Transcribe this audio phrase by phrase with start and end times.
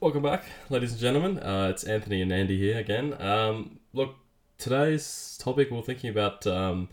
[0.00, 1.38] Welcome back, ladies and gentlemen.
[1.40, 3.20] Uh, it's Anthony and Andy here again.
[3.20, 4.14] Um, look,
[4.56, 6.88] today's topic we're thinking about um,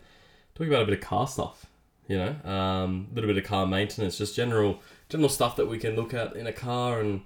[0.54, 1.64] talking about a bit of car stuff.
[2.06, 5.78] You know, um, a little bit of car maintenance, just general general stuff that we
[5.78, 7.22] can look at in a car, and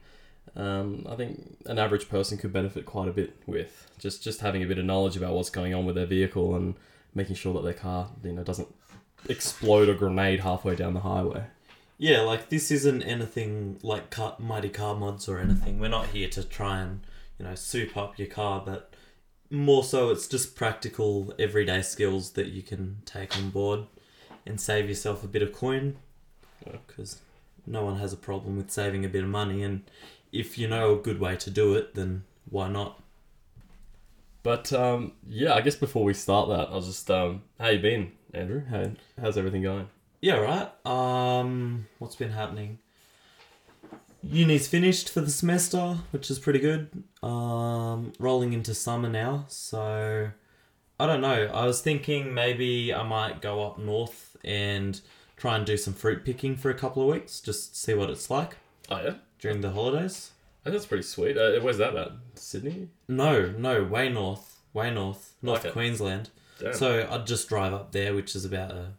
[0.55, 4.63] um, I think an average person could benefit quite a bit with just just having
[4.63, 6.77] a bit of knowledge about what's going on with their vehicle and
[7.13, 8.73] making sure that their car, you know, doesn't
[9.29, 11.43] explode or grenade halfway down the highway.
[12.03, 15.79] Yeah, like this isn't anything like car, mighty car mods or anything.
[15.79, 17.07] We're not here to try and
[17.39, 18.93] you know soup up your car, but
[19.51, 23.85] more so it's just practical everyday skills that you can take on board
[24.45, 25.95] and save yourself a bit of coin.
[26.89, 27.21] Because
[27.69, 29.89] no one has a problem with saving a bit of money, and
[30.33, 33.01] if you know a good way to do it, then why not?
[34.43, 38.11] But um, yeah, I guess before we start that, I'll just um, how you been,
[38.35, 38.65] Andrew?
[38.69, 39.89] How, how's everything going?
[40.23, 40.71] Yeah, right.
[40.87, 42.79] Um, what's been happening?
[44.23, 47.03] Uni's finished for the semester, which is pretty good.
[47.25, 50.31] Um, rolling into summer now, so
[51.01, 51.51] I don't know.
[51.53, 55.01] I was thinking maybe I might go up north and
[55.37, 58.31] try and do some fruit picking for a couple of weeks, just see what it's
[58.31, 58.59] like
[58.91, 60.31] Oh yeah, during the holidays.
[60.65, 61.37] oh, that's pretty sweet.
[61.37, 62.13] Uh, where's that at?
[62.37, 62.91] Sydney.
[63.09, 65.73] No, no, way north, way north, North Okay.
[65.73, 66.31] Queensland.
[66.61, 66.75] Damn.
[66.75, 68.93] So I'd just drive up there, which is about a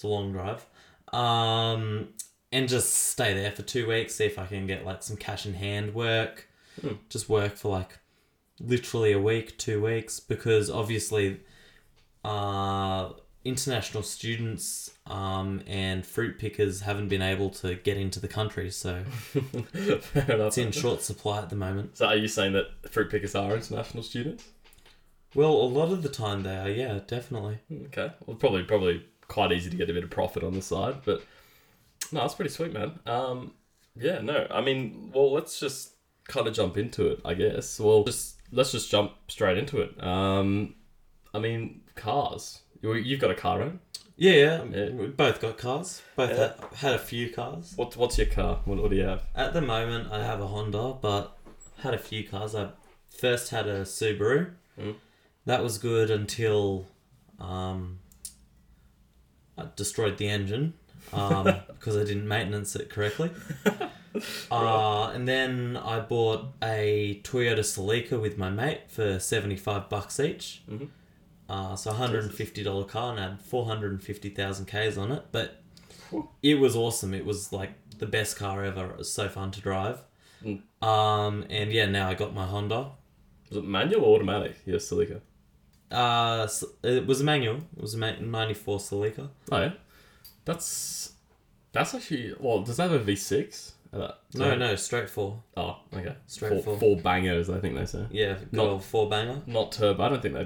[0.00, 0.64] it's a long drive.
[1.12, 2.08] Um
[2.50, 5.44] and just stay there for two weeks, see if I can get like some cash
[5.44, 6.48] in hand work.
[6.80, 6.94] Hmm.
[7.10, 7.98] Just work for like
[8.58, 11.40] literally a week, two weeks, because obviously
[12.24, 13.10] uh
[13.44, 19.04] international students um and fruit pickers haven't been able to get into the country, so
[19.74, 21.98] it's in short supply at the moment.
[21.98, 24.44] So are you saying that fruit pickers are international students?
[25.34, 27.58] Well, a lot of the time they are, yeah, definitely.
[27.86, 28.12] Okay.
[28.24, 31.22] Well, probably probably quite easy to get a bit of profit on the side, but
[32.12, 32.98] no, that's pretty sweet, man.
[33.06, 33.54] Um,
[33.96, 35.92] yeah, no, I mean, well, let's just
[36.28, 37.80] kind of jump into it, I guess.
[37.80, 40.02] Well, just let's just jump straight into it.
[40.02, 40.74] Um,
[41.32, 42.60] I mean, cars.
[42.82, 43.78] You- You've got a car, right?
[44.16, 44.64] Yeah, yeah.
[44.64, 44.90] Yeah.
[44.90, 46.02] We both got cars.
[46.16, 46.36] Both Yeah.
[46.36, 47.72] had, had a few cars.
[47.76, 48.60] What What's your car?
[48.66, 49.22] What, what do you have?
[49.34, 51.38] At the moment, I have a Honda, but
[51.78, 52.54] had a few cars.
[52.54, 52.70] I
[53.08, 54.50] first had a Subaru.
[54.78, 54.96] Mm.
[55.46, 56.86] That was good until
[57.38, 58.00] um,
[59.60, 60.74] I destroyed the engine
[61.12, 63.30] um, because I didn't maintenance it correctly.
[64.50, 70.18] Uh, and then I bought a Toyota Celica with my mate for seventy five bucks
[70.18, 70.62] each.
[70.68, 70.88] Mhm.
[71.48, 74.66] Uh, so hundred and fifty dollar car and I had four hundred and fifty thousand
[74.66, 75.62] k's on it, but
[76.42, 77.14] it was awesome.
[77.14, 78.90] It was like the best car ever.
[78.90, 80.02] It was so fun to drive.
[80.44, 80.62] Mm.
[80.82, 82.90] Um, and yeah, now I got my Honda.
[83.48, 84.56] Was it manual or automatic?
[84.66, 85.20] Yes, Celica.
[85.90, 86.46] Uh,
[86.82, 87.56] it was a manual.
[87.76, 89.28] It was a ninety four Celica.
[89.50, 89.72] Oh yeah,
[90.44, 91.12] that's
[91.72, 92.60] that's actually well.
[92.62, 93.74] Does that have a V six?
[93.92, 94.12] No,
[94.54, 95.42] no, straight four.
[95.56, 96.14] Oh, okay.
[96.28, 96.78] Straight four, four.
[96.78, 98.06] four bangers, I think they say.
[98.12, 99.42] Yeah, Not- four banger.
[99.46, 100.04] Not turbo.
[100.04, 100.44] I don't think they.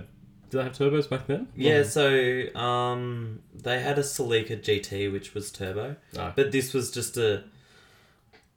[0.48, 1.48] Did they have turbos back then?
[1.56, 6.32] Yeah, so um, they had a Celica GT which was turbo, No.
[6.34, 7.44] but this was just a.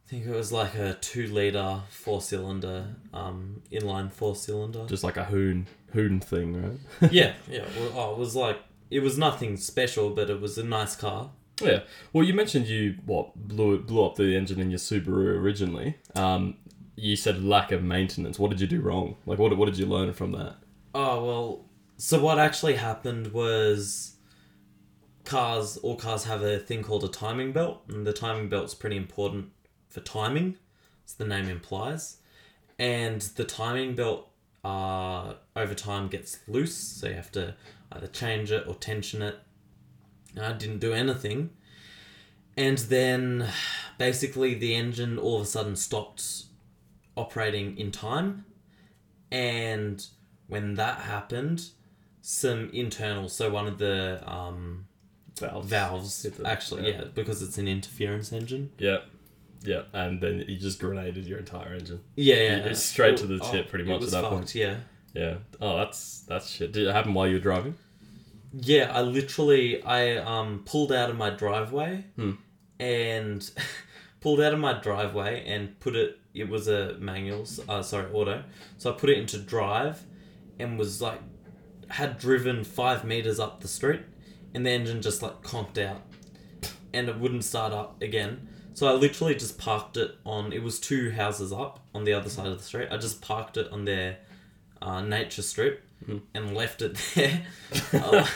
[0.08, 4.86] I think it was like a two liter four cylinder, um, inline four cylinder.
[4.88, 7.12] Just like a hoon hoon thing, right?
[7.12, 7.66] yeah, yeah.
[7.78, 8.58] Well, oh, it was like
[8.90, 11.32] it was nothing special, but it was a nice car.
[11.62, 11.82] yeah.
[12.14, 15.98] Well, you mentioned you what blew it blew up the engine in your Subaru originally.
[16.16, 16.56] Um,
[16.96, 18.40] you said lack of maintenance.
[18.40, 19.18] What did you do wrong?
[19.26, 20.56] Like, what what did you learn from that?
[20.96, 21.66] Oh well.
[21.98, 24.16] So what actually happened was,
[25.26, 28.96] cars all cars have a thing called a timing belt, and the timing belt's pretty
[28.96, 29.52] important
[29.90, 30.58] for timing,
[31.06, 32.18] as the name implies.
[32.80, 34.30] And the timing belt,
[34.64, 37.56] uh, over time gets loose, so you have to
[37.92, 39.40] either change it or tension it.
[40.40, 41.52] I didn't do anything,
[42.56, 43.48] and then
[43.98, 46.46] basically the engine all of a sudden stopped
[47.16, 48.46] operating in time,
[49.32, 50.06] and
[50.48, 51.70] when that happened,
[52.22, 54.86] some internal, so one of the um,
[55.40, 55.70] Valves.
[55.70, 57.00] valves, actually, yeah.
[57.00, 57.08] yeah.
[57.16, 58.72] because it's an interference engine.
[58.78, 59.00] Yeah.
[59.64, 62.02] Yeah, and then you just grenaded your entire engine.
[62.16, 62.58] Yeah, yeah.
[62.66, 64.56] It's straight to the tip pretty it much at that fucked, point.
[64.56, 64.78] Yeah.
[65.14, 65.36] Yeah.
[65.60, 66.72] Oh, that's that's shit.
[66.72, 67.76] Did it happen while you were driving?
[68.54, 72.32] Yeah, I literally I um pulled out of my driveway Hmm.
[72.80, 73.50] and
[74.22, 78.44] pulled out of my driveway and put it it was a manual, uh sorry, auto.
[78.78, 80.04] So I put it into drive
[80.60, 81.20] and was like
[81.90, 84.02] had driven 5 meters up the street
[84.54, 86.02] and the engine just like conked out
[86.94, 88.50] and it wouldn't start up again.
[88.78, 92.30] So I literally just parked it on it was two houses up on the other
[92.30, 92.90] side of the street.
[92.92, 94.18] I just parked it on their
[94.80, 95.84] uh, nature strip
[96.36, 97.42] and left it there.
[97.92, 98.30] I,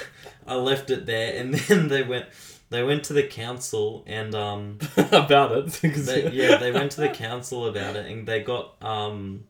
[0.48, 2.26] I left it there, and then they went.
[2.72, 4.80] they went to the council and um,
[5.12, 5.68] about it.
[5.84, 9.44] they, yeah, they went to the council about it and they got um,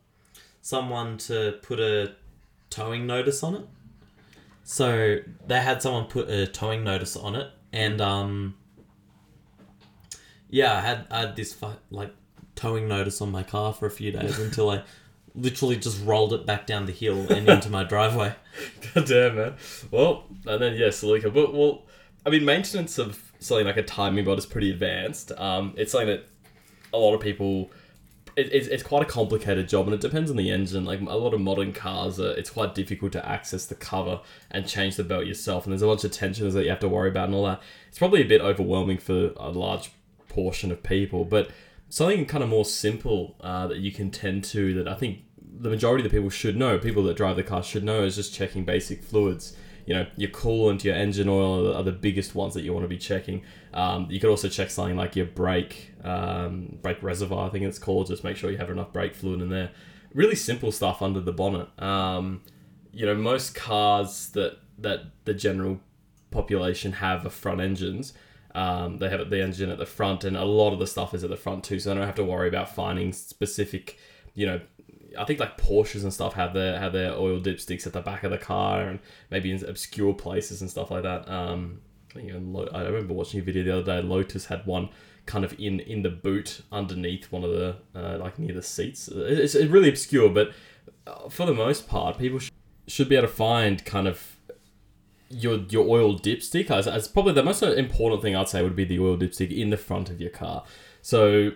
[0.61, 2.15] someone to put a
[2.69, 3.65] towing notice on it.
[4.65, 8.55] So they had someone put a towing notice on it, and um,
[10.51, 12.13] yeah, I had I had this fu- like
[12.55, 14.83] towing notice on my car for a few days until I
[15.33, 18.35] literally just rolled it back down the hill and into my driveway.
[18.93, 19.53] God damn, man.
[19.89, 21.33] Well, and then, yeah, Celica.
[21.33, 21.83] But, well,
[22.25, 25.31] I mean, maintenance of something like a timing belt is pretty advanced.
[25.37, 26.27] Um, it's something that
[26.93, 27.71] a lot of people.
[28.37, 30.85] It, it's, it's quite a complicated job and it depends on the engine.
[30.85, 34.65] Like a lot of modern cars, are, it's quite difficult to access the cover and
[34.65, 35.65] change the belt yourself.
[35.65, 37.61] And there's a bunch of tensions that you have to worry about and all that.
[37.89, 39.91] It's probably a bit overwhelming for a large
[40.31, 41.25] portion of people.
[41.25, 41.51] But
[41.89, 45.69] something kind of more simple uh, that you can tend to that I think the
[45.69, 48.33] majority of the people should know, people that drive the car should know, is just
[48.33, 49.55] checking basic fluids.
[49.85, 52.87] You know, your coolant, your engine oil are the, biggest ones that you want to
[52.87, 53.43] be checking.
[53.73, 57.79] Um, you could also check something like your brake, um, brake reservoir, I think it's
[57.79, 58.07] called.
[58.07, 59.71] Just make sure you have enough brake fluid in there.
[60.13, 61.67] Really simple stuff under the bonnet.
[61.81, 62.41] Um,
[62.91, 65.79] you know, most cars that that the general
[66.31, 68.13] population have are front engines.
[68.53, 71.23] Um, they have the engine at the front, and a lot of the stuff is
[71.23, 71.79] at the front too.
[71.79, 73.97] So I don't have to worry about finding specific,
[74.33, 74.61] you know,
[75.17, 78.23] I think like Porsches and stuff have their have their oil dipsticks at the back
[78.23, 78.99] of the car and
[79.29, 81.29] maybe in obscure places and stuff like that.
[81.29, 81.81] Um,
[82.15, 84.07] I remember watching a video the other day.
[84.07, 84.89] Lotus had one
[85.25, 89.07] kind of in in the boot underneath one of the uh, like near the seats.
[89.07, 90.51] It's, it's really obscure, but
[91.07, 92.51] uh, for the most part, people sh-
[92.87, 94.37] should be able to find kind of
[95.31, 98.85] your your oil dipstick as, as probably the most important thing I'd say would be
[98.85, 100.63] the oil dipstick in the front of your car.
[101.01, 101.51] So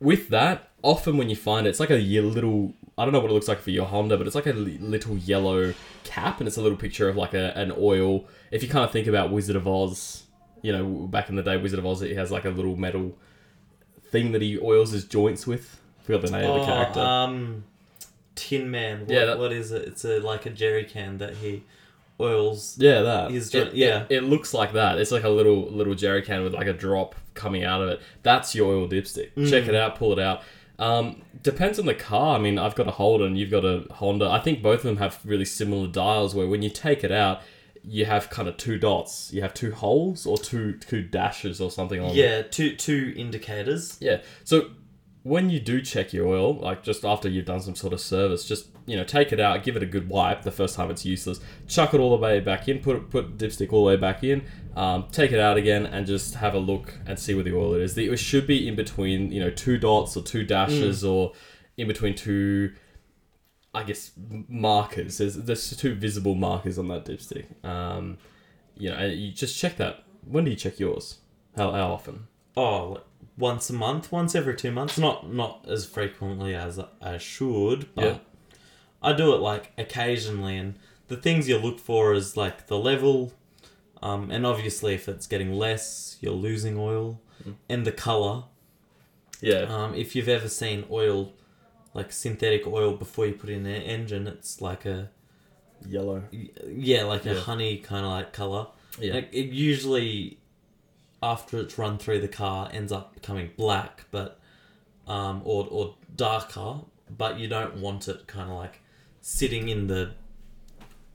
[0.00, 3.30] with that, often when you find it, it's like a little I don't know what
[3.30, 5.72] it looks like for your Honda, but it's like a little yellow
[6.04, 8.26] cap, and it's a little picture of like a, an oil.
[8.50, 10.24] If you kind of think about Wizard of Oz,
[10.60, 13.16] you know, back in the day, Wizard of Oz, it has like a little metal
[14.10, 15.80] thing that he oils his joints with.
[16.00, 17.00] I forgot the name of the character.
[17.00, 17.64] um,
[18.34, 19.00] Tin Man.
[19.00, 19.86] What, Yeah, that- what is it?
[19.88, 21.62] It's a like a jerry can that he
[22.20, 22.76] oils.
[22.78, 23.30] Yeah, that.
[23.30, 24.04] His it, yeah.
[24.08, 24.98] It, it looks like that.
[24.98, 28.00] It's like a little little jerry can with like a drop coming out of it.
[28.22, 29.30] That's your oil dipstick.
[29.48, 29.96] Check it out.
[29.96, 30.42] Pull it out.
[30.78, 32.36] Um, depends on the car.
[32.36, 33.36] I mean, I've got a Holden.
[33.36, 34.28] You've got a Honda.
[34.30, 36.34] I think both of them have really similar dials.
[36.34, 37.42] Where when you take it out,
[37.84, 39.32] you have kind of two dots.
[39.32, 42.14] You have two holes or two two dashes or something on.
[42.14, 43.98] Yeah, two two indicators.
[44.00, 44.22] Yeah.
[44.44, 44.70] So
[45.22, 48.46] when you do check your oil, like just after you've done some sort of service,
[48.46, 51.04] just you know take it out, give it a good wipe the first time it's
[51.04, 54.24] useless, chuck it all the way back in, put put dipstick all the way back
[54.24, 54.42] in,
[54.76, 57.74] um, take it out again, and just have a look and see where the oil
[57.74, 57.94] is.
[57.94, 61.32] The, it should be in between you know two dots or two dashes or
[61.76, 62.72] in between two.
[63.72, 64.10] I guess
[64.48, 65.18] markers.
[65.18, 67.64] There's there's two visible markers on that dipstick.
[67.64, 68.18] Um,
[68.74, 70.04] you know, you just check that.
[70.24, 71.18] When do you check yours?
[71.56, 72.26] How, how often?
[72.56, 73.00] Oh,
[73.40, 74.98] once a month, once every two months.
[74.98, 78.18] Not not as frequently as I should, but Yeah.
[79.02, 80.56] I do it like occasionally.
[80.56, 80.74] And
[81.08, 83.32] the things you look for is like the level,
[84.02, 87.54] um, and obviously if it's getting less, you're losing oil, Mm.
[87.68, 88.44] and the color.
[89.40, 89.60] Yeah.
[89.62, 91.32] Um, if you've ever seen oil,
[91.94, 95.10] like synthetic oil before you put it in an engine, it's like a
[95.88, 96.24] Yellow.
[96.68, 98.66] yeah, like a honey kind of like color.
[98.98, 99.14] Yeah.
[99.14, 100.38] Like it usually,
[101.22, 104.38] after it's run through the car, ends up becoming black, but
[105.06, 106.80] um, or or darker.
[107.16, 108.80] But you don't want it kind of like
[109.20, 110.12] sitting in the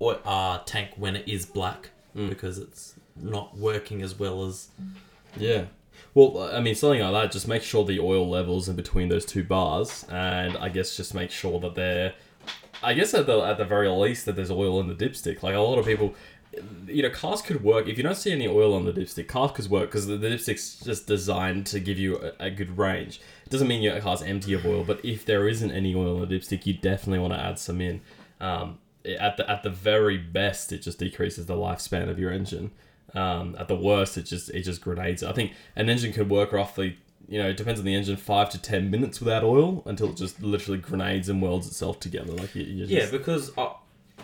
[0.01, 2.29] oil, uh, tank when it is black Mm.
[2.29, 4.70] because it's not working as well as
[5.38, 5.65] Yeah.
[6.13, 9.25] Well, I mean, something like that, just make sure the oil levels in between those
[9.25, 12.13] two bars, and I guess just make sure that they're,
[12.82, 15.44] I guess at the, at the very least, that there's oil in the dipstick.
[15.44, 16.15] Like, a lot of people,
[16.88, 19.51] you know, cars could work, if you don't see any oil on the dipstick, cars
[19.51, 23.21] could work, because the, the dipstick's just designed to give you a, a good range.
[23.45, 26.29] It doesn't mean your car's empty of oil, but if there isn't any oil in
[26.29, 28.01] the dipstick, you definitely want to add some in.
[28.39, 32.71] Um, at the, at the very best, it just decreases the lifespan of your engine.
[33.13, 35.24] Um, at the worst, it just it just grenades.
[35.24, 36.97] I think an engine could work roughly,
[37.29, 40.17] you know, it depends on the engine, five to ten minutes without oil until it
[40.17, 42.33] just literally grenades and welds itself together.
[42.33, 43.74] Like you, you just, yeah, because uh,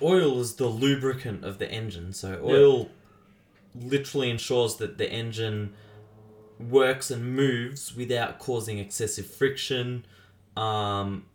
[0.01, 2.13] oil is the lubricant of the engine.
[2.13, 2.89] So oil
[3.75, 5.73] literally ensures that the engine
[6.59, 10.05] works and moves without causing excessive friction.
[10.57, 11.25] Um,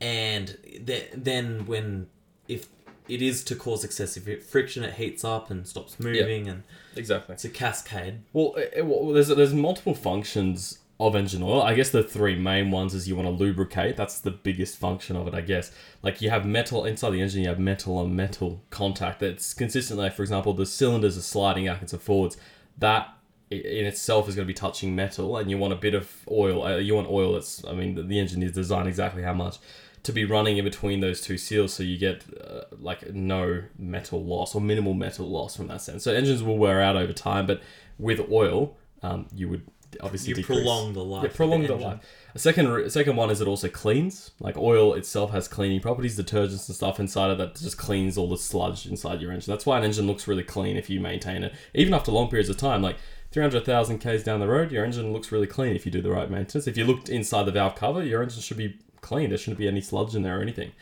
[0.00, 2.08] and th- then when
[2.48, 2.66] if
[3.08, 6.62] it is to cause excessive friction, it heats up and stops moving, and
[6.96, 7.34] exactly.
[7.34, 8.20] it's a cascade.
[8.32, 11.62] Well, it, it- well, there's there's multiple functions of engine oil.
[11.62, 13.96] I guess the three main ones is you want to lubricate.
[13.96, 15.70] That's the biggest function of it, I guess.
[16.02, 20.08] Like you have metal inside the engine, you have metal on metal contact that's consistently.
[20.10, 22.36] For example, the cylinders are sliding backwards and forwards.
[22.78, 23.08] That
[23.50, 26.64] in itself is going to be touching metal, and you want a bit of oil.
[26.64, 29.58] Uh, you want oil that's, I mean, the, the engine is designed exactly how much
[30.02, 34.22] to be running in between those two seals, so you get uh, like no metal
[34.22, 36.04] loss or minimal metal loss from that sense.
[36.04, 37.62] So engines will wear out over time, but
[37.98, 39.66] with oil, um, you would
[40.00, 40.58] obviously You decrease.
[40.60, 41.24] prolong the life.
[41.24, 41.88] Yeah, prolong the engine.
[41.88, 42.00] life.
[42.34, 44.32] A second, a second one is it also cleans.
[44.40, 48.28] Like oil itself has cleaning properties, detergents and stuff inside of that just cleans all
[48.28, 49.52] the sludge inside your engine.
[49.52, 52.48] That's why an engine looks really clean if you maintain it, even after long periods
[52.50, 52.82] of time.
[52.82, 52.96] Like
[53.32, 56.30] 300,000 k's down the road, your engine looks really clean if you do the right
[56.30, 56.66] maintenance.
[56.66, 59.28] If you looked inside the valve cover, your engine should be clean.
[59.28, 60.72] There shouldn't be any sludge in there or anything.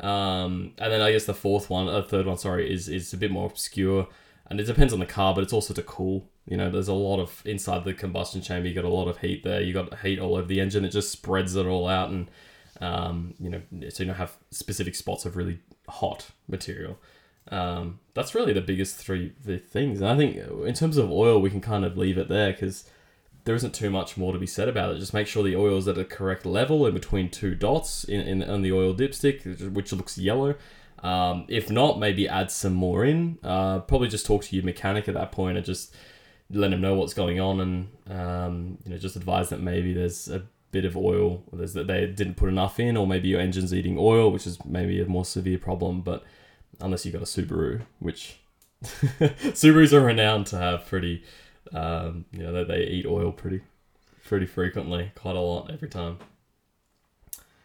[0.00, 3.16] Um, and then I guess the fourth one, uh, third one, sorry, is is a
[3.16, 4.06] bit more obscure,
[4.50, 6.28] and it depends on the car, but it's also to cool.
[6.46, 8.68] You know, there's a lot of inside the combustion chamber.
[8.68, 9.60] You got a lot of heat there.
[9.60, 10.84] You got heat all over the engine.
[10.84, 12.30] It just spreads it all out, and
[12.80, 16.98] um, you know, so you don't have specific spots of really hot material.
[17.50, 20.00] Um, that's really the biggest three the things.
[20.00, 22.88] And I think in terms of oil, we can kind of leave it there because
[23.44, 24.98] there isn't too much more to be said about it.
[24.98, 28.20] Just make sure the oil is at a correct level in between two dots in,
[28.20, 30.54] in on the oil dipstick, which looks yellow.
[31.02, 33.38] Um, if not, maybe add some more in.
[33.42, 35.94] Uh, probably just talk to your mechanic at that point and just
[36.50, 40.28] let him know what's going on, and um, you know just advise that maybe there's
[40.28, 43.72] a bit of oil, there's that they didn't put enough in, or maybe your engine's
[43.72, 46.00] eating oil, which is maybe a more severe problem.
[46.00, 46.24] But
[46.80, 48.38] unless you've got a Subaru, which
[48.82, 51.24] Subarus are renowned to have pretty,
[51.72, 53.60] um, you know, they, they eat oil pretty,
[54.24, 56.18] pretty frequently, quite a lot every time.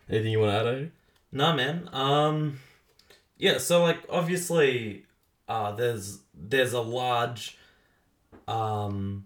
[0.09, 0.91] Anything you want to add, Andy?
[1.31, 1.89] No, man.
[1.91, 2.59] Um,
[3.37, 3.57] yeah.
[3.57, 5.05] So like, obviously,
[5.47, 7.57] uh, there's there's a large,
[8.47, 9.25] um,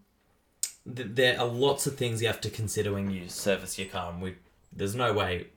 [0.86, 4.12] th- there are lots of things you have to consider when you service your car,
[4.12, 4.36] and we
[4.74, 5.48] there's no way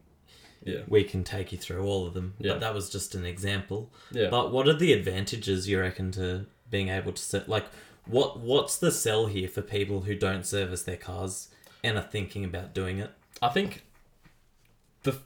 [0.65, 2.35] Yeah, we can take you through all of them.
[2.39, 2.53] Yeah.
[2.53, 3.91] But that was just an example.
[4.13, 4.29] yeah.
[4.31, 7.67] But what are the advantages you reckon to being able to set like
[8.07, 11.49] what what's the sell here for people who don't service their cars
[11.85, 13.11] and are thinking about doing it?
[13.43, 13.85] I think
[15.03, 15.19] the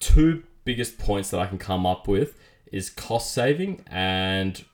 [0.00, 2.34] two biggest points that I can come up with
[2.72, 4.64] is cost saving and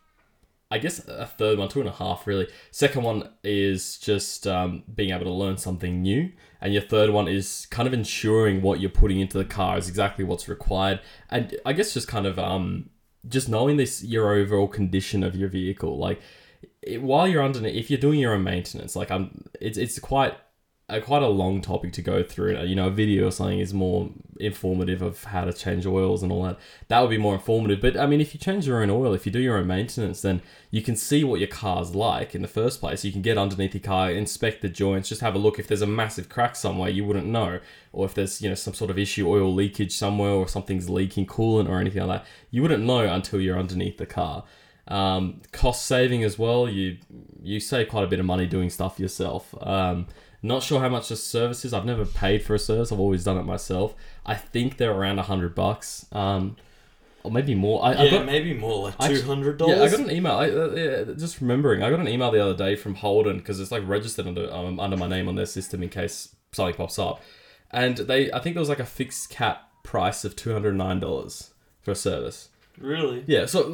[0.70, 2.48] I guess a third one, two and a half really.
[2.70, 6.32] Second one is just um, being able to learn something new.
[6.60, 9.88] And your third one is kind of ensuring what you're putting into the car is
[9.88, 11.00] exactly what's required.
[11.30, 12.90] And I guess just kind of um,
[13.28, 15.98] just knowing this your overall condition of your vehicle.
[15.98, 16.20] Like
[16.82, 20.34] it, while you're under, if you're doing your own maintenance, like I'm, it's it's quite
[20.94, 22.62] a quite a long topic to go through.
[22.62, 24.10] You know, a video or something is more
[24.40, 26.58] informative of how to change oils and all that.
[26.88, 27.80] That would be more informative.
[27.80, 30.22] But I mean, if you change your own oil, if you do your own maintenance,
[30.22, 33.04] then you can see what your car's like in the first place.
[33.04, 35.58] You can get underneath your car, inspect the joints, just have a look.
[35.58, 37.60] If there's a massive crack somewhere, you wouldn't know,
[37.92, 41.26] or if there's you know some sort of issue, oil leakage somewhere, or something's leaking
[41.26, 44.44] coolant or anything like that, you wouldn't know until you're underneath the car.
[44.86, 46.68] Um, cost saving as well.
[46.68, 46.98] You
[47.42, 49.54] you save quite a bit of money doing stuff yourself.
[49.60, 50.06] Um,
[50.44, 51.72] not sure how much the service is.
[51.72, 52.92] I've never paid for a service.
[52.92, 53.94] I've always done it myself.
[54.26, 56.56] I think they're around a hundred bucks, um,
[57.22, 57.82] or maybe more.
[57.82, 60.32] I, I yeah, got, maybe more like two hundred hundred yeah, I got an email.
[60.32, 63.58] I, uh, yeah, just remembering, I got an email the other day from Holden because
[63.58, 66.98] it's like registered under um, under my name on their system in case something pops
[66.98, 67.22] up,
[67.70, 71.00] and they I think there was like a fixed cap price of two hundred nine
[71.00, 72.50] dollars for a service.
[72.78, 73.24] really?
[73.26, 73.66] Yeah, so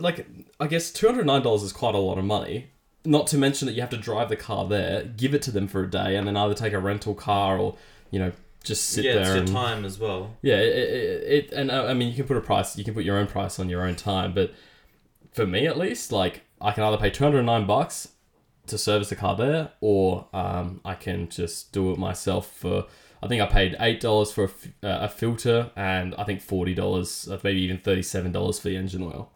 [0.00, 0.26] like
[0.58, 2.70] I guess two hundred nine dollars is quite a lot of money.
[3.06, 5.68] Not to mention that you have to drive the car there, give it to them
[5.68, 7.76] for a day, and then either take a rental car or
[8.10, 8.32] you know
[8.64, 10.36] just sit yeah, there Yeah, it's your and time as well.
[10.42, 12.94] yeah, it, it, it and uh, I mean you can put a price, you can
[12.94, 14.52] put your own price on your own time, but
[15.32, 18.08] for me at least, like I can either pay two hundred nine bucks
[18.66, 22.86] to service the car there, or um, I can just do it myself for.
[23.22, 26.74] I think I paid eight dollars for a, uh, a filter, and I think forty
[26.74, 29.30] dollars, uh, maybe even thirty seven dollars for the engine oil,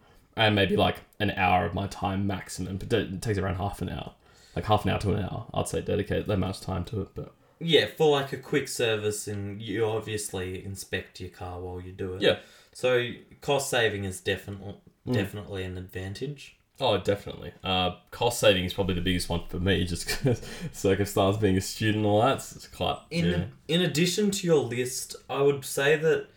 [0.45, 2.77] and maybe like an hour of my time maximum.
[2.77, 4.13] But it takes around half an hour,
[4.55, 5.45] like half an hour to an hour.
[5.53, 9.27] I'd say dedicate that much time to it, but Yeah, for like a quick service,
[9.27, 12.21] and you obviously inspect your car while you do it.
[12.21, 12.39] yeah.
[12.73, 14.75] So cost saving is definitely
[15.07, 15.13] Mm.
[15.15, 16.57] definitely an advantage.
[16.79, 17.51] Oh, definitely.
[17.63, 21.61] Uh, cost saving is probably the biggest one for me, just because circumstance being a
[21.61, 22.35] student and all that.
[22.35, 22.97] It's, quite.
[23.09, 23.43] In yeah.
[23.67, 26.27] in addition to your list, I would say that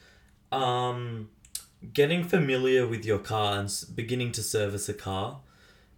[0.56, 1.28] um,
[1.92, 5.40] getting familiar with your car and beginning to service a car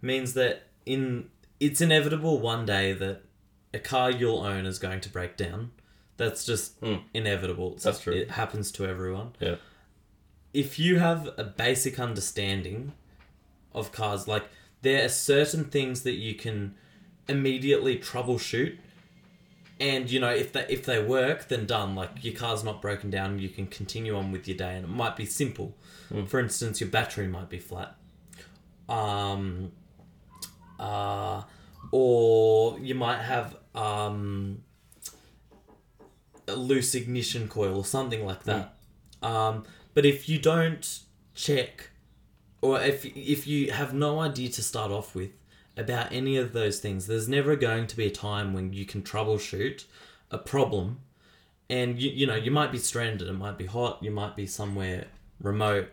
[0.01, 1.29] means that in
[1.59, 3.21] it's inevitable one day that
[3.73, 5.71] a car you'll own is going to break down.
[6.17, 7.03] That's just Mm.
[7.13, 7.67] inevitable.
[7.69, 8.13] It's- That's true.
[8.13, 9.33] It happens to everyone.
[9.39, 9.55] Yeah.
[10.53, 12.93] If you have a basic understanding
[13.73, 14.45] of cars, like
[14.81, 16.75] there are certain things that you can
[17.27, 18.77] immediately troubleshoot
[19.79, 21.95] and you know if they if they work then done.
[21.95, 23.39] Like your car's not broken down.
[23.39, 25.75] You can continue on with your day and it might be simple.
[26.27, 27.95] For instance your battery might be flat.
[28.89, 29.71] Um
[30.79, 31.43] uh
[31.91, 34.63] or you might have um,
[36.47, 38.75] a loose ignition coil or something like that.
[39.21, 40.99] Um, but if you don't
[41.33, 41.89] check,
[42.61, 45.31] or if if you have no idea to start off with
[45.77, 49.01] about any of those things, there's never going to be a time when you can
[49.01, 49.85] troubleshoot
[50.31, 50.99] a problem.
[51.69, 53.27] And you, you know you might be stranded.
[53.27, 54.01] It might be hot.
[54.01, 55.07] You might be somewhere
[55.41, 55.89] remote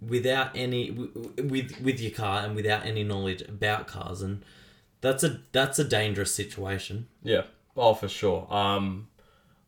[0.00, 4.42] without any with with your car and without any knowledge about cars and
[5.00, 7.42] that's a that's a dangerous situation Yeah.
[7.76, 8.46] Oh, for sure.
[8.52, 9.08] Um,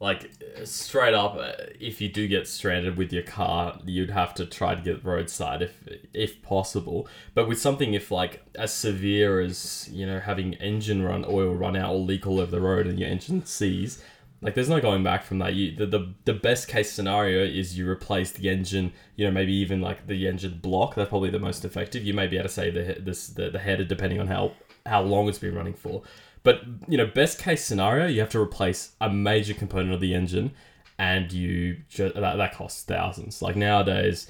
[0.02, 0.32] like
[0.64, 4.74] straight up, uh, if you do get stranded with your car, you'd have to try
[4.74, 5.78] to get roadside if
[6.12, 7.06] if possible.
[7.34, 11.76] But with something if like as severe as you know having engine run oil run
[11.76, 14.02] out or leak all over the road and your engine sees.
[14.40, 15.54] Like there's no going back from that.
[15.54, 18.92] You the, the the best case scenario is you replace the engine.
[19.14, 20.96] You know maybe even like the engine block.
[20.96, 22.02] That's probably the most effective.
[22.02, 24.54] You may be able to say the he- this the, the header depending on how
[24.84, 26.02] how long it's been running for.
[26.44, 30.14] But you know, best case scenario, you have to replace a major component of the
[30.14, 30.52] engine,
[30.98, 33.42] and you that that costs thousands.
[33.42, 34.28] Like nowadays,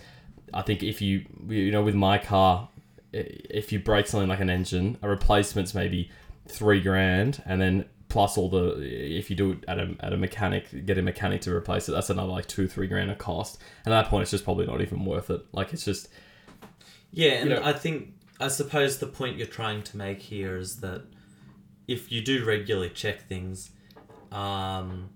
[0.53, 2.69] I think if you you know with my car,
[3.13, 6.11] if you break something like an engine, a replacement's maybe
[6.49, 10.17] three grand, and then plus all the if you do it at a, at a
[10.19, 13.59] mechanic, get a mechanic to replace it, that's another like two three grand a cost.
[13.87, 15.41] And at that point, it's just probably not even worth it.
[15.53, 16.09] Like it's just
[17.11, 20.57] yeah and You know- i think i suppose the point you're trying to make here
[20.57, 21.05] is that
[21.89, 23.71] if you do regularly check things
[24.31, 25.11] um,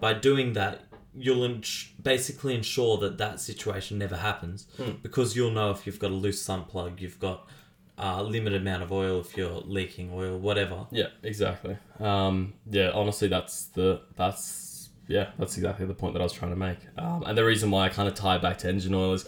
[0.00, 0.82] by doing that
[1.16, 4.92] you'll ins- basically ensure that that situation never happens Hmm.
[5.02, 7.48] because you'll know if you've got a loose sump plug you've got
[7.96, 11.76] a limited amount of oil if you're leaking oil whatever Yeah, exactly.
[11.98, 16.50] Um, yeah, honestly, that's the that's yeah, that's exactly the point that I was trying
[16.52, 16.78] to make.
[16.98, 19.24] Um, and the reason why I kind of tie back to engine oil is,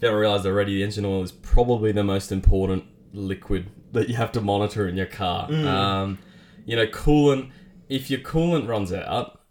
[0.00, 4.14] you haven't realized already, the engine oil is probably the most important liquid that you
[4.14, 5.52] have to monitor in your car.
[5.52, 6.18] Um,
[6.64, 7.50] you know, coolant.
[7.88, 9.44] If your coolant runs out,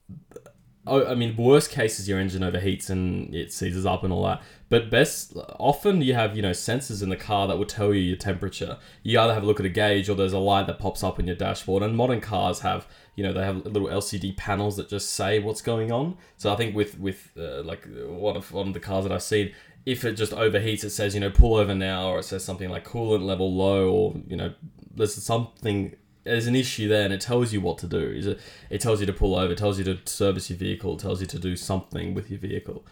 [0.85, 4.23] Oh, I mean, worst case is your engine overheats and it seizes up and all
[4.25, 4.41] that.
[4.67, 8.01] But best, often you have you know sensors in the car that will tell you
[8.01, 8.77] your temperature.
[9.01, 11.19] You either have a look at a gauge or there's a light that pops up
[11.19, 11.83] in your dashboard.
[11.83, 12.85] And modern cars have
[13.15, 16.17] you know they have little LCD panels that just say what's going on.
[16.35, 19.23] So I think with with uh, like one of one of the cars that I've
[19.23, 19.53] seen,
[19.85, 22.69] if it just overheats, it says you know pull over now, or it says something
[22.69, 24.53] like coolant level low, or you know
[24.93, 27.99] there's something there's an issue there and it tells you what to do.
[27.99, 30.95] Is it, it tells you to pull over, it tells you to service your vehicle,
[30.95, 32.85] it tells you to do something with your vehicle.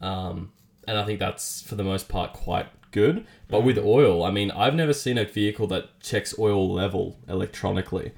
[0.00, 0.52] Um,
[0.86, 3.26] and I think that's for the most part quite good.
[3.48, 8.12] But with oil, I mean, I've never seen a vehicle that checks oil level electronically.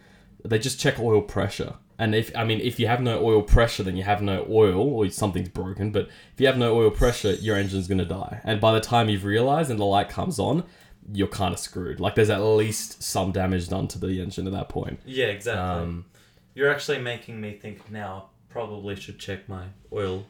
[0.44, 1.74] They just check oil pressure.
[2.00, 4.80] And if I mean, if you have no oil pressure, then you have no oil
[4.80, 5.90] or something's broken.
[5.90, 8.40] But if you have no oil pressure, your engine's gonna die.
[8.44, 10.62] And by the time you've realized and the light comes on,
[11.12, 12.00] you're kind of screwed.
[12.00, 15.00] Like there's at least some damage done to the engine at that point.
[15.04, 15.82] Yeah, exactly.
[15.82, 16.06] Um,
[16.54, 18.30] You're actually making me think now.
[18.48, 20.26] Probably should check my oil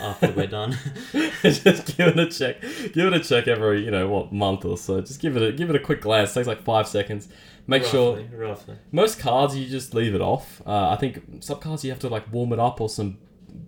[0.00, 0.76] after we're done.
[1.42, 2.60] just give it a check.
[2.92, 5.00] Give it a check every you know what month or so.
[5.00, 6.34] Just give it a give it a quick glance.
[6.34, 7.28] takes like five seconds.
[7.66, 8.76] Make sure roughly, roughly.
[8.90, 10.60] most cars you just leave it off.
[10.66, 13.18] Uh, I think some cars you have to like warm it up or some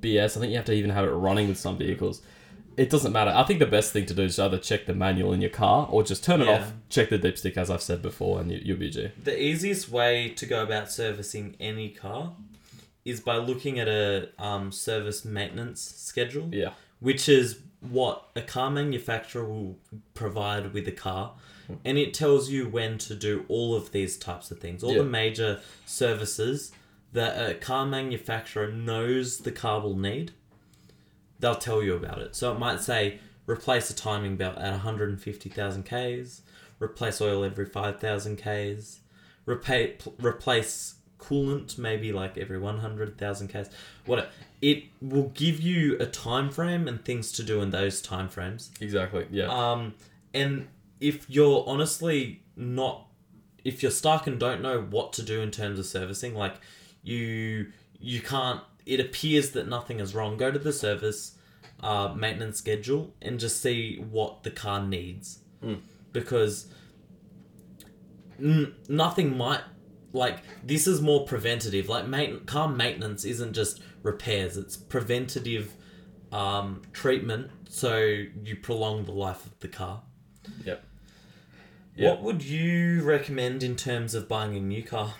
[0.00, 0.36] BS.
[0.36, 2.20] I think you have to even have it running with some vehicles.
[2.76, 3.30] It doesn't matter.
[3.34, 5.87] I think the best thing to do is either check the manual in your car
[5.90, 6.60] or just turn it Yeah.
[6.62, 9.10] off, check the dipstick as I've said before, and you, you'll be G.
[9.22, 12.34] The easiest way to go about servicing any car
[13.04, 16.70] is by looking at a um, service maintenance schedule, Yeah.
[17.00, 19.76] which is what a car manufacturer will
[20.14, 21.34] provide with a car.
[21.84, 24.98] And it tells you when to do all of these types of things, all Yeah.
[24.98, 26.72] the major services
[27.12, 30.32] that a car manufacturer knows the car will need.
[31.40, 32.35] They'll tell you about it.
[32.37, 36.42] So it might say replace a timing belt at 150,000 Ks,
[36.81, 39.01] replace oil every 5,000 Ks,
[39.47, 43.70] repay, pl- replace coolant maybe like every 100,000 Ks.
[44.07, 48.29] What it will give you a time frame and things to do in those time
[48.29, 48.70] frames.
[48.81, 49.27] Exactly.
[49.31, 49.49] Yeah.
[49.49, 49.94] Um,
[50.33, 50.68] and
[51.01, 53.07] if you're honestly not,
[53.64, 56.57] if you're stuck and don't know what to do in terms of servicing, like
[57.03, 58.61] you you can't.
[58.87, 60.37] It appears that nothing is wrong.
[60.37, 61.37] Go to the service
[61.83, 65.38] uh, maintenance schedule and just see what the car needs,
[66.12, 66.66] because
[68.40, 69.62] n- nothing might
[70.12, 71.88] like this is more preventative.
[71.88, 75.73] Like main- car maintenance isn't just repairs; it's preventative
[76.33, 77.97] um, treatment, so
[78.42, 80.03] you prolong the life of the car.
[80.64, 80.85] yep.
[81.97, 82.11] Yeah.
[82.11, 85.14] What would you recommend in terms of buying a new car?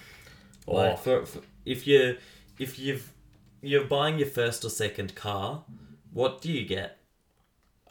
[0.67, 0.75] Oh.
[0.75, 2.17] Like for, for if you
[2.59, 3.13] if you've
[3.67, 5.65] you're buying your first or second car,
[6.13, 6.99] what do you get?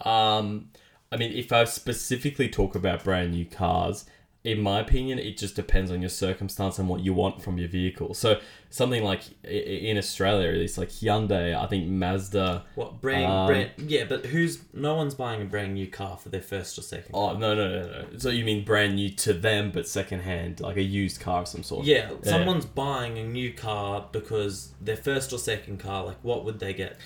[0.01, 0.69] Um,
[1.11, 4.05] I mean, if I specifically talk about brand new cars,
[4.43, 7.69] in my opinion, it just depends on your circumstance and what you want from your
[7.69, 8.13] vehicle.
[8.13, 12.65] So something like in Australia, at least like Hyundai, I think Mazda.
[12.75, 13.31] What brand?
[13.31, 13.71] Um, brand?
[13.77, 14.59] Yeah, but who's?
[14.73, 17.11] No one's buying a brand new car for their first or second.
[17.13, 18.17] Oh no no no no!
[18.17, 21.63] So you mean brand new to them, but secondhand, like a used car of some
[21.63, 21.85] sort?
[21.85, 26.03] Yeah, someone's buying a new car because their first or second car.
[26.03, 26.97] Like, what would they get?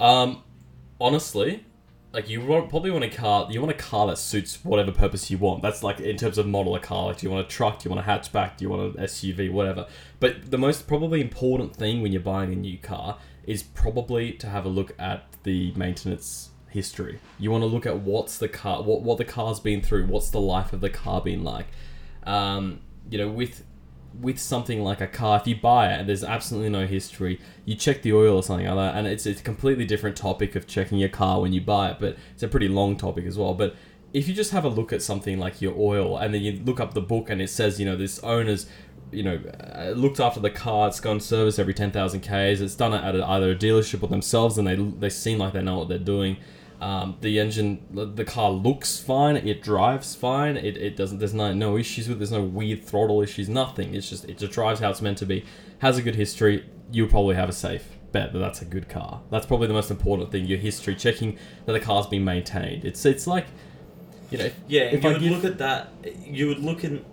[0.00, 0.42] Um,
[1.00, 1.64] honestly,
[2.12, 3.48] like you probably want a car.
[3.50, 5.62] You want a car that suits whatever purpose you want.
[5.62, 7.06] That's like in terms of model of car.
[7.06, 7.78] Like, do you want a truck?
[7.78, 8.56] Do you want a hatchback?
[8.56, 9.50] Do you want an SUV?
[9.52, 9.86] Whatever.
[10.18, 14.48] But the most probably important thing when you're buying a new car is probably to
[14.48, 17.20] have a look at the maintenance history.
[17.38, 20.30] You want to look at what's the car, what what the car's been through, what's
[20.30, 21.66] the life of the car been like.
[22.24, 23.64] Um, you know, with
[24.18, 27.74] with something like a car, if you buy it and there's absolutely no history, you
[27.74, 30.66] check the oil or something like that, and it's, it's a completely different topic of
[30.66, 33.54] checking your car when you buy it, but it's a pretty long topic as well.
[33.54, 33.76] But
[34.12, 36.80] if you just have a look at something like your oil, and then you look
[36.80, 38.66] up the book and it says, you know, this owner's,
[39.12, 39.40] you know,
[39.74, 43.20] uh, looked after the car, it's gone service every 10,000 Ks, it's done it at
[43.20, 46.36] either a dealership or themselves, and they, they seem like they know what they're doing.
[46.80, 49.36] Um, the engine, the car looks fine.
[49.36, 50.56] It drives fine.
[50.56, 51.18] It, it doesn't.
[51.18, 52.18] There's no no issues with.
[52.18, 53.48] There's no weird throttle issues.
[53.50, 53.94] Nothing.
[53.94, 55.44] It's just it just drives how it's meant to be.
[55.80, 56.64] Has a good history.
[56.90, 59.20] You'll probably have a safe bet that that's a good car.
[59.30, 60.46] That's probably the most important thing.
[60.46, 62.84] Your history, checking that the car's been maintained.
[62.86, 63.46] It's it's like,
[64.30, 65.92] you know, Yeah, if you I would give- look at that.
[66.24, 67.04] You would look in.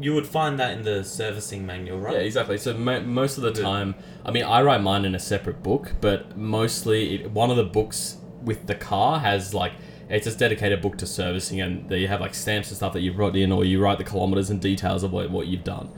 [0.00, 2.14] You would find that in the servicing manual, right?
[2.14, 2.56] Yeah, exactly.
[2.56, 3.94] So mo- most of the time,
[4.24, 7.64] I mean, I write mine in a separate book, but mostly it, one of the
[7.64, 9.72] books with the car has like
[10.08, 13.18] it's just dedicated book to servicing, and you have like stamps and stuff that you've
[13.18, 15.90] wrote in, or you write the kilometers and details of what, what you've done.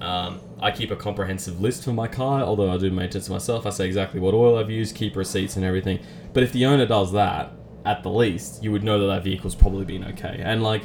[0.00, 3.66] Um, I keep a comprehensive list for my car, although I do maintenance myself.
[3.66, 6.00] I say exactly what oil I've used, keep receipts and everything.
[6.32, 7.52] But if the owner does that,
[7.84, 10.40] at the least, you would know that that vehicle's probably been okay.
[10.42, 10.82] And like,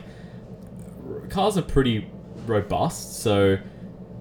[1.30, 2.10] cars are pretty
[2.46, 3.58] robust, so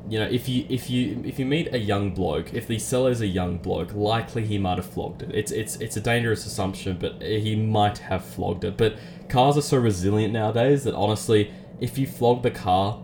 [0.09, 3.21] you know if you if you if you meet a young bloke, if the seller's
[3.21, 5.31] a young bloke, likely he might have flogged it.
[5.33, 8.77] It's it's it's a dangerous assumption, but he might have flogged it.
[8.77, 8.97] But
[9.29, 13.03] cars are so resilient nowadays that honestly, if you flog the car,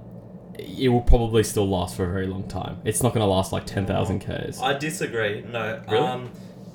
[0.59, 2.81] it will probably still last for a very long time.
[2.85, 4.61] It's not going to last like ten thousand k's.
[4.61, 5.43] I disagree.
[5.43, 5.83] No.
[5.89, 6.07] Really?
[6.07, 6.31] Um,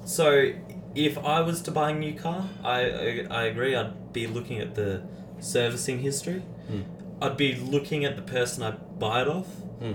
[0.06, 0.52] so
[0.96, 3.76] if I was to buy a new car, I I, I agree.
[3.76, 5.04] I'd be looking at the
[5.40, 6.42] servicing history.
[6.68, 6.82] Hmm.
[7.22, 9.48] I'd be looking at the person I buy it off.
[9.80, 9.94] Hmm.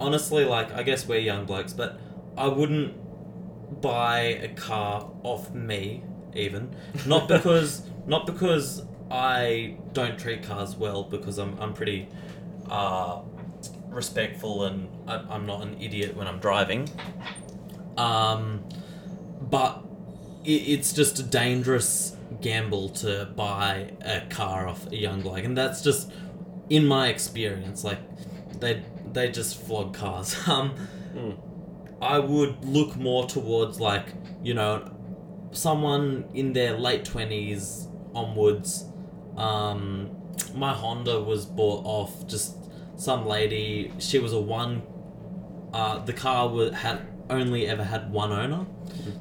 [0.00, 2.00] Honestly, like I guess we're young blokes, but
[2.36, 2.94] I wouldn't
[3.80, 6.02] buy a car off me
[6.34, 6.74] even.
[7.06, 12.08] Not because not because I don't treat cars well, because I'm I'm pretty
[12.68, 13.20] uh,
[13.88, 16.88] respectful and I, I'm not an idiot when I'm driving.
[17.96, 18.64] Um,
[19.40, 19.84] but
[20.44, 25.56] it, it's just a dangerous gamble to buy a car off a young bloke, and
[25.56, 26.10] that's just
[26.68, 27.84] in my experience.
[27.84, 27.98] Like
[28.60, 28.82] they
[29.12, 30.36] they just flog cars.
[30.48, 30.72] Um,
[31.14, 31.36] Mm.
[32.00, 34.06] I would look more towards like
[34.44, 34.88] you know
[35.50, 38.84] someone in their late twenties onwards.
[39.36, 40.10] Um,
[40.54, 42.56] my Honda was bought off just
[42.96, 43.92] some lady.
[43.98, 44.82] She was a one.
[45.72, 48.66] Uh, the car wa had only ever had one owner,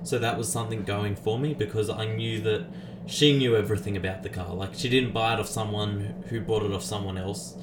[0.04, 2.67] so that was something going for me because I knew that
[3.08, 4.54] she knew everything about the car.
[4.54, 7.56] Like she didn't buy it off someone who bought it off someone else.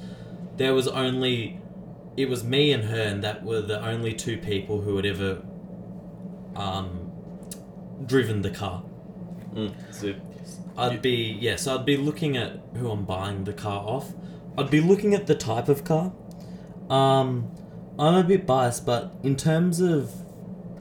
[0.57, 1.61] There was only,
[2.17, 5.43] it was me and her, and that were the only two people who had ever,
[6.55, 7.11] um,
[8.05, 8.83] driven the car.
[9.53, 9.73] Mm.
[9.93, 10.15] So,
[10.77, 14.13] I'd be yeah, so I'd be looking at who I'm buying the car off.
[14.57, 16.11] I'd be looking at the type of car.
[16.89, 17.51] Um,
[17.99, 20.11] I'm a bit biased, but in terms of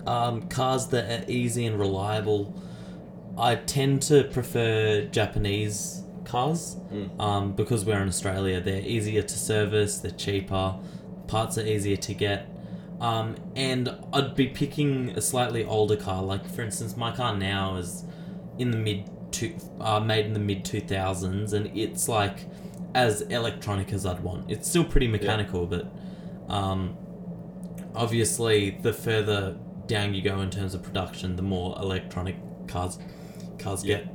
[0.07, 2.55] um, cars that are easy and reliable,
[3.39, 6.77] I tend to prefer Japanese cars.
[6.93, 7.21] Mm.
[7.21, 10.77] Um, because we're in Australia, they're easier to service, they're cheaper,
[11.29, 12.49] parts are easier to get.
[13.01, 16.23] Um, and I'd be picking a slightly older car.
[16.23, 18.05] Like for instance, my car now is
[18.59, 22.47] in the mid two, uh, made in the mid two thousands, and it's like
[22.95, 24.51] as electronic as I'd want.
[24.51, 25.93] It's still pretty mechanical, but
[26.49, 26.97] um,
[27.95, 32.37] obviously the further down you go in terms of production, the more electronic
[32.67, 32.99] cars
[33.59, 33.99] cars Yeah.
[33.99, 34.09] get.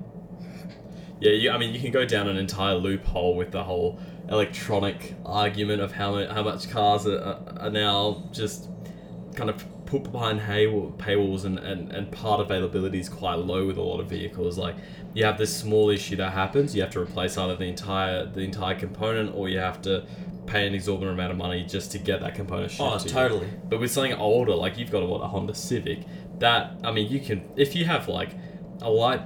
[1.19, 3.99] Yeah, you, I mean, you can go down an entire loophole with the whole
[4.31, 8.69] electronic argument of how, how much cars are, are, now just
[9.35, 13.81] kind of put behind paywalls and, and, and part availability is quite low with a
[13.81, 14.57] lot of vehicles.
[14.57, 14.75] Like,
[15.13, 18.41] you have this small issue that happens, you have to replace either the entire the
[18.41, 20.05] entire component or you have to
[20.47, 23.09] pay an exorbitant amount of money just to get that component shipped Oh, to you.
[23.09, 23.49] totally.
[23.69, 25.99] But with something older, like you've got a, what a Honda Civic,
[26.39, 28.29] that I mean, you can if you have like
[28.81, 29.21] a light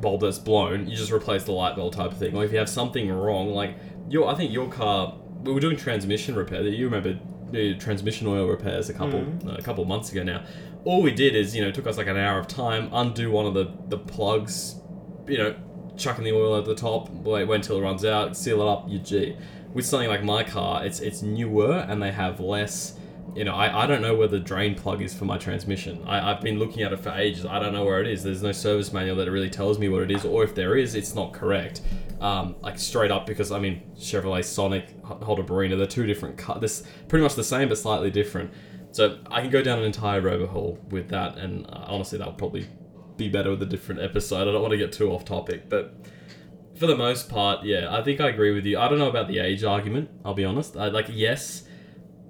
[0.00, 2.36] bulb that's blown, you just replace the light bulb type of thing.
[2.36, 3.74] Or if you have something wrong, like
[4.08, 6.62] your I think your car we were doing transmission repair.
[6.62, 7.18] You remember
[7.50, 9.58] the transmission oil repairs a couple mm.
[9.58, 10.44] a couple months ago now.
[10.84, 13.30] All we did is you know it took us like an hour of time undo
[13.30, 14.76] one of the the plugs,
[15.26, 15.54] you know,
[15.96, 18.88] chucking the oil at the top, wait, wait until it runs out, seal it up.
[18.88, 19.36] You G.
[19.72, 22.98] With something like my car, it's it's newer and they have less.
[23.34, 26.04] You know, I, I don't know where the drain plug is for my transmission.
[26.06, 27.44] I, I've been looking at it for ages.
[27.44, 28.22] I don't know where it is.
[28.22, 30.94] There's no service manual that really tells me what it is, or if there is,
[30.94, 31.80] it's not correct.
[32.20, 36.60] Um, like straight up, because I mean, Chevrolet Sonic, Holden Barina, they're two different cars.
[36.60, 38.52] This pretty much the same, but slightly different.
[38.92, 42.26] So I can go down an entire rabbit hole with that, and uh, honestly, that
[42.26, 42.66] would probably
[43.16, 44.48] be better with a different episode.
[44.48, 45.94] I don't want to get too off topic, but
[46.78, 48.78] for the most part, yeah, I think I agree with you.
[48.78, 50.10] I don't know about the age argument.
[50.24, 50.76] I'll be honest.
[50.76, 51.64] I, like, yes,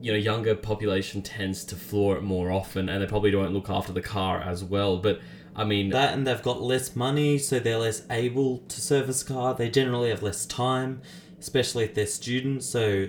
[0.00, 3.70] you know, younger population tends to floor it more often, and they probably don't look
[3.70, 4.98] after the car as well.
[4.98, 5.20] But
[5.56, 9.26] I mean, That and they've got less money, so they're less able to service a
[9.26, 9.54] car.
[9.54, 11.00] They generally have less time,
[11.38, 12.66] especially if they're students.
[12.66, 13.08] So,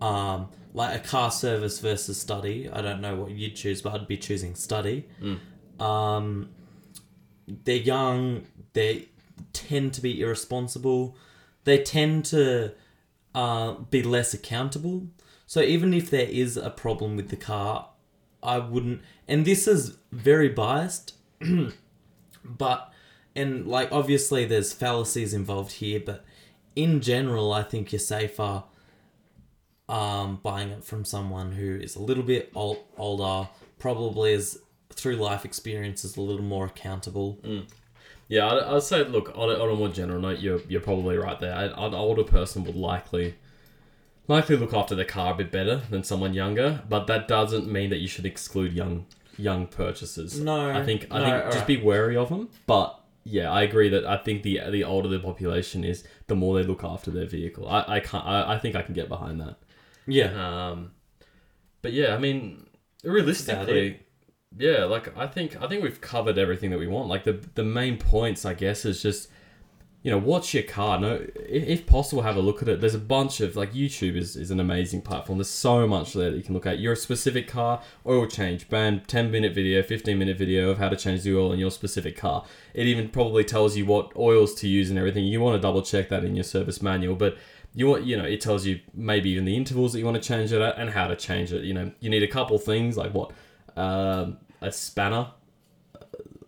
[0.00, 2.68] um, like a car service versus study.
[2.70, 5.06] I don't know what you'd choose, but I'd be choosing study.
[5.80, 6.50] Um,
[7.46, 8.46] they're young.
[8.72, 9.08] They
[9.52, 11.16] tend to be irresponsible.
[11.64, 12.72] They tend to
[13.34, 15.08] uh, be less accountable.
[15.46, 17.88] So even if there is a problem with the car,
[18.42, 19.02] I wouldn't.
[19.28, 21.14] And this is very biased,
[22.44, 22.92] but
[23.34, 26.24] and like obviously there's fallacies involved here, but
[26.74, 28.64] in general, I think you're safer
[29.88, 34.58] um, buying it from someone who is a little bit ol- older, probably is
[34.90, 37.38] through life experiences a little more accountable.
[38.28, 41.18] Yeah, I'd, I'd say, look, on a, on a more general note, you're, you're probably
[41.18, 41.52] right there.
[41.52, 43.34] An, an older person would likely
[44.28, 47.90] likely look after their car a bit better than someone younger, but that doesn't mean
[47.90, 49.04] that you should exclude young
[49.36, 50.40] young purchases.
[50.40, 51.66] No, I think I no, think just alright.
[51.66, 52.48] be wary of them.
[52.66, 56.56] But yeah, I agree that I think the the older the population is, the more
[56.60, 57.68] they look after their vehicle.
[57.68, 58.24] I, I can't.
[58.24, 59.56] I, I think I can get behind that.
[60.06, 60.92] Yeah, Um,
[61.80, 62.66] but yeah, I mean,
[63.04, 64.00] realistically,
[64.58, 67.08] yeah, like I think I think we've covered everything that we want.
[67.08, 69.28] Like the the main points, I guess, is just
[70.02, 70.98] you know, watch your car.
[70.98, 72.80] No, if possible, have a look at it.
[72.80, 75.38] There's a bunch of like YouTube is, is an amazing platform.
[75.38, 76.80] There's so much there that you can look at.
[76.80, 80.96] Your specific car oil change, bam, 10 minute video, 15 minute video of how to
[80.96, 82.44] change the oil in your specific car.
[82.74, 85.24] It even probably tells you what oils to use and everything.
[85.24, 87.36] You want to double check that in your service manual, but
[87.74, 90.28] you want you know it tells you maybe even the intervals that you want to
[90.28, 91.62] change it at and how to change it.
[91.62, 93.30] You know, you need a couple things like what
[93.76, 95.28] um, a spanner.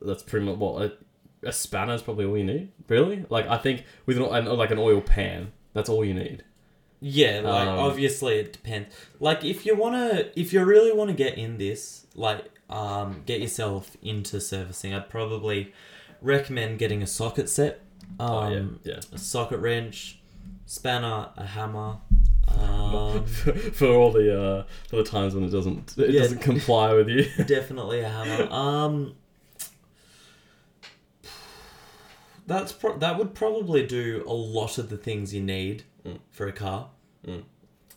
[0.03, 0.99] That's pretty much what
[1.47, 2.69] a, spanner is probably all you need.
[2.89, 6.45] Really, like I think with an, an like an oil pan, that's all you need.
[7.01, 7.41] yeah.
[7.41, 8.95] Like Um, obviously it depends.
[9.21, 13.41] Like if you wanna, if you really want to get in this, like um, get
[13.41, 15.73] yourself into servicing, I'd probably
[16.23, 17.81] recommend getting a socket set.
[18.21, 19.01] Um, oh yeah, yeah.
[19.13, 20.19] a socket wrench,
[20.67, 21.99] spanner, a hammer.
[22.47, 26.21] Um, for all the uh, for the times when it doesn't it Yeah.
[26.23, 27.25] doesn't comply with you.
[27.47, 28.53] definitely a hammer.
[28.53, 29.15] Um,
[32.47, 36.19] that's pro- that would probably do a lot of the things you need Mm.
[36.31, 36.89] for a car.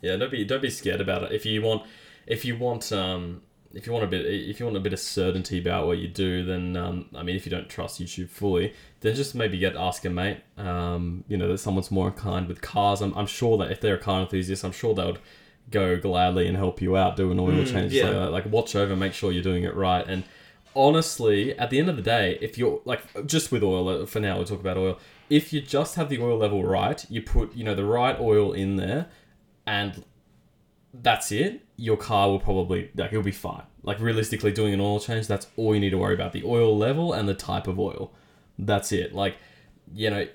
[0.01, 1.31] Yeah, don't be don't be scared about it.
[1.31, 1.83] If you want,
[2.27, 3.41] if you want, um,
[3.73, 6.07] if you want a bit, if you want a bit of certainty about what you
[6.07, 9.75] do, then um, I mean, if you don't trust YouTube fully, then just maybe get
[9.75, 10.37] ask a mate.
[10.57, 13.01] Um, you know, that someone's more inclined with cars.
[13.01, 15.19] I'm, I'm sure that if they're a car enthusiast, I'm sure they would
[15.71, 17.91] go gladly and help you out do an oil Mm, change.
[17.93, 18.09] yeah.
[18.27, 20.05] Like, like watch over, make sure you're doing it right.
[20.07, 20.23] And
[20.77, 24.19] honestly, at the end of the day, if you're like just with oil uh, for
[24.19, 24.99] now, we'll talk about oil.
[25.29, 28.53] If you just have the oil level right, you put you know the right oil
[28.53, 29.07] in there,
[29.65, 30.05] and
[30.93, 31.65] that's it.
[31.75, 33.63] Your car will probably like it'll be fine.
[33.83, 36.77] Like realistically, doing an oil change, that's all you need to worry about: the oil
[36.77, 38.13] level and the type of oil.
[38.59, 39.13] That's it.
[39.13, 39.37] Like
[39.93, 40.27] you know,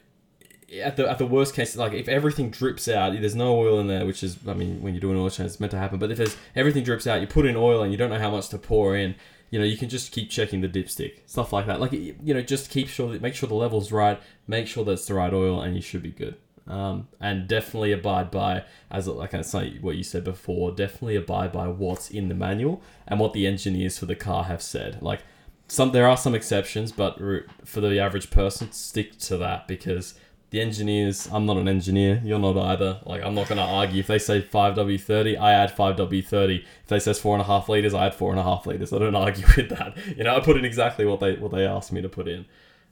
[0.80, 3.86] at the at the worst case, like if everything drips out, there's no oil in
[3.86, 5.98] there, which is I mean when you do an oil change, it's meant to happen.
[5.98, 8.30] But if there's everything drips out, you put in oil and you don't know how
[8.30, 9.14] much to pour in.
[9.50, 11.78] You know, you can just keep checking the dipstick, stuff like that.
[11.78, 15.06] Like you know, just keep sure that make sure the level's right, make sure that's
[15.06, 16.36] the right oil, and you should be good.
[16.66, 20.70] Um, and definitely abide by, as like I say, what you said before.
[20.70, 24.62] Definitely abide by what's in the manual and what the engineers for the car have
[24.62, 25.02] said.
[25.02, 25.20] Like
[25.68, 27.18] some, there are some exceptions, but
[27.64, 30.14] for the average person, stick to that because
[30.52, 31.28] the engineers.
[31.32, 32.20] I'm not an engineer.
[32.22, 33.00] You're not either.
[33.06, 34.00] Like I'm not gonna argue.
[34.00, 36.56] If they say five W thirty, I add five W thirty.
[36.82, 38.92] If they says four and a half liters, I add four and a half liters.
[38.92, 39.96] I don't argue with that.
[40.14, 42.44] You know, I put in exactly what they what they asked me to put in.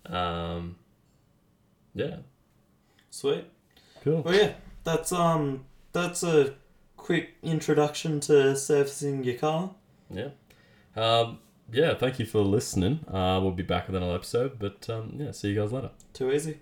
[0.06, 0.76] Um,
[1.94, 2.16] yeah,
[3.10, 3.44] Sweet.
[4.02, 4.22] cool.
[4.22, 6.54] Well, yeah, that's um, that's a
[6.96, 9.74] quick introduction to servicing your car.
[10.08, 10.28] Yeah.
[10.96, 13.04] Um, yeah, thank you for listening.
[13.06, 15.90] Uh, we'll be back with another episode, but um, yeah, see you guys later.
[16.14, 16.58] Too easy.